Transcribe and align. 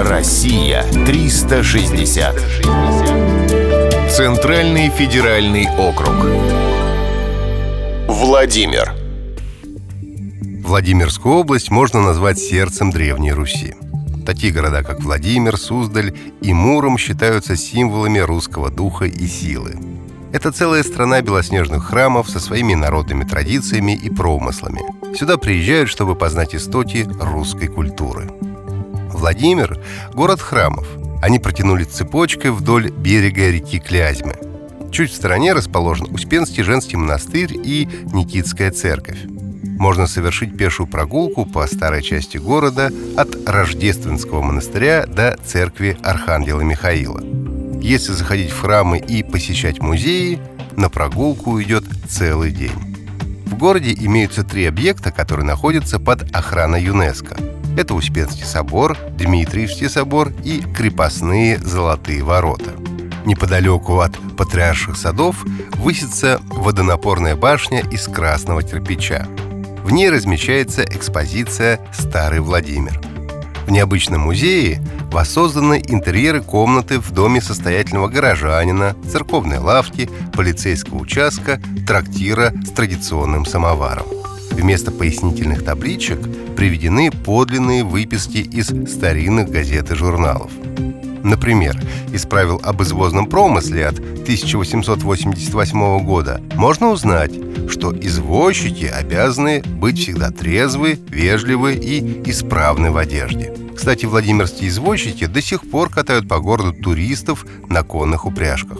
Россия 0.00 0.84
360. 1.06 2.36
Центральный 4.12 4.90
федеральный 4.90 5.68
округ. 5.76 6.14
Владимир. 8.06 8.94
Владимирскую 10.64 11.34
область 11.34 11.72
можно 11.72 12.00
назвать 12.00 12.38
сердцем 12.38 12.92
Древней 12.92 13.32
Руси. 13.32 13.74
Такие 14.24 14.52
города, 14.52 14.84
как 14.84 15.00
Владимир, 15.00 15.56
Суздаль 15.56 16.16
и 16.42 16.52
Муром 16.52 16.96
считаются 16.96 17.56
символами 17.56 18.20
русского 18.20 18.70
духа 18.70 19.06
и 19.06 19.26
силы. 19.26 19.74
Это 20.32 20.52
целая 20.52 20.84
страна 20.84 21.22
белоснежных 21.22 21.84
храмов 21.84 22.30
со 22.30 22.38
своими 22.38 22.74
народными 22.74 23.24
традициями 23.24 23.96
и 23.96 24.10
промыслами. 24.10 24.80
Сюда 25.16 25.38
приезжают, 25.38 25.90
чтобы 25.90 26.14
познать 26.14 26.54
истоки 26.54 27.04
русской 27.20 27.66
культуры. 27.66 28.30
Владимир– 29.18 29.78
город 30.14 30.40
храмов. 30.40 30.86
Они 31.20 31.40
протянули 31.40 31.82
цепочкой 31.82 32.52
вдоль 32.52 32.90
берега 32.90 33.50
реки 33.50 33.80
Клязьмы. 33.80 34.36
Чуть 34.92 35.10
в 35.10 35.16
стороне 35.16 35.54
расположен 35.54 36.06
Успенский 36.14 36.62
женский 36.62 36.96
монастырь 36.96 37.52
и 37.52 37.88
Никитская 38.12 38.70
церковь 38.70 39.18
можно 39.78 40.06
совершить 40.06 40.56
пешую 40.56 40.86
прогулку 40.86 41.46
по 41.46 41.66
старой 41.66 42.02
части 42.02 42.36
города 42.36 42.92
от 43.16 43.48
Рождественского 43.48 44.40
монастыря 44.40 45.04
до 45.06 45.36
церкви 45.44 45.98
Архангела 46.02 46.60
Михаила. 46.60 47.20
Если 47.80 48.12
заходить 48.12 48.50
в 48.50 48.60
храмы 48.60 48.98
и 48.98 49.24
посещать 49.24 49.80
музеи, 49.80 50.38
на 50.76 50.90
прогулку 50.90 51.52
уйдет 51.52 51.84
целый 52.08 52.52
день. 52.52 52.96
В 53.46 53.56
городе 53.56 53.92
имеются 53.94 54.44
три 54.44 54.64
объекта, 54.64 55.10
которые 55.10 55.44
находятся 55.44 55.98
под 55.98 56.34
охраной 56.34 56.84
ЮНЕСКО. 56.84 57.57
Это 57.78 57.94
Успенский 57.94 58.44
собор, 58.44 58.98
Дмитриевский 59.16 59.88
собор 59.88 60.32
и 60.42 60.60
крепостные 60.76 61.58
золотые 61.58 62.24
ворота. 62.24 62.72
Неподалеку 63.24 64.00
от 64.00 64.18
Патриарших 64.36 64.96
садов 64.96 65.44
высится 65.76 66.40
водонапорная 66.48 67.36
башня 67.36 67.84
из 67.92 68.08
красного 68.08 68.64
кирпича. 68.64 69.28
В 69.84 69.92
ней 69.92 70.10
размещается 70.10 70.82
экспозиция 70.82 71.78
«Старый 71.92 72.40
Владимир». 72.40 73.00
В 73.68 73.70
необычном 73.70 74.22
музее 74.22 74.82
воссозданы 75.12 75.80
интерьеры 75.86 76.40
комнаты 76.40 76.98
в 76.98 77.12
доме 77.12 77.40
состоятельного 77.40 78.08
горожанина, 78.08 78.96
церковной 79.08 79.58
лавки, 79.58 80.10
полицейского 80.32 80.98
участка, 80.98 81.62
трактира 81.86 82.52
с 82.66 82.70
традиционным 82.70 83.46
самоваром. 83.46 84.06
Вместо 84.58 84.90
пояснительных 84.90 85.64
табличек 85.64 86.18
приведены 86.56 87.12
подлинные 87.12 87.84
выписки 87.84 88.38
из 88.38 88.66
старинных 88.90 89.50
газет 89.50 89.92
и 89.92 89.94
журналов. 89.94 90.50
Например, 91.22 91.80
из 92.12 92.26
правил 92.26 92.60
об 92.64 92.82
извозном 92.82 93.26
промысле 93.26 93.86
от 93.86 93.98
1888 93.98 96.04
года 96.04 96.40
можно 96.54 96.90
узнать, 96.90 97.30
что 97.68 97.96
извозчики 97.96 98.86
обязаны 98.86 99.62
быть 99.62 100.00
всегда 100.00 100.32
трезвы, 100.32 100.98
вежливы 101.08 101.74
и 101.74 102.28
исправны 102.28 102.90
в 102.90 102.96
одежде. 102.96 103.54
Кстати, 103.76 104.06
владимирские 104.06 104.70
извозчики 104.70 105.26
до 105.26 105.40
сих 105.40 105.70
пор 105.70 105.88
катают 105.88 106.28
по 106.28 106.40
городу 106.40 106.72
туристов 106.72 107.46
на 107.68 107.84
конных 107.84 108.26
упряжках. 108.26 108.78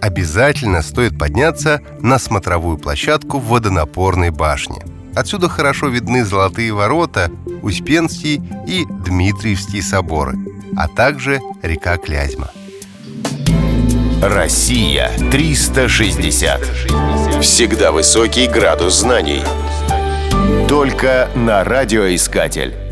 Обязательно 0.00 0.80
стоит 0.80 1.18
подняться 1.18 1.82
на 2.00 2.18
смотровую 2.18 2.78
площадку 2.78 3.38
в 3.38 3.48
водонапорной 3.48 4.30
башне. 4.30 4.82
Отсюда 5.14 5.48
хорошо 5.48 5.88
видны 5.88 6.24
Золотые 6.24 6.72
ворота, 6.72 7.30
Успенский 7.62 8.42
и 8.66 8.84
Дмитриевские 9.04 9.82
соборы, 9.82 10.36
а 10.76 10.88
также 10.88 11.40
река 11.62 11.96
Клязьма. 11.96 12.50
Россия 14.22 15.10
360. 15.30 16.60
Всегда 17.40 17.90
высокий 17.90 18.46
градус 18.46 19.00
знаний. 19.00 19.42
Только 20.68 21.30
на 21.34 21.64
радиоискатель. 21.64 22.89